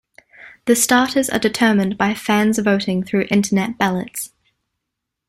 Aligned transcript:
The 0.65 0.75
starters 0.75 1.29
are 1.29 1.37
determined 1.37 1.95
by 1.95 2.15
fans 2.15 2.57
voting 2.57 3.03
through 3.03 3.27
internet 3.29 3.77
ballots. 3.77 4.31